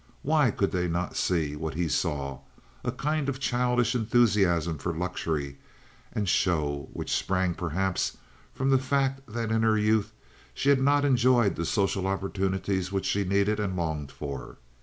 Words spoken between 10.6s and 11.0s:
had